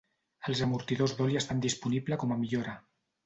Els 0.51 0.61
amortidors 0.67 1.13
d'oli 1.19 1.37
estan 1.43 1.61
disponible 1.67 2.19
com 2.25 2.35
a 2.37 2.41
millora. 2.43 2.75